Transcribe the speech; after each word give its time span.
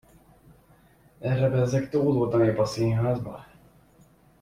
Erre 1.21 1.49
bezzeg 1.49 1.89
tódult 1.89 2.33
a 2.33 2.37
nép 2.37 2.59
a 2.59 2.65
színházba! 2.65 3.45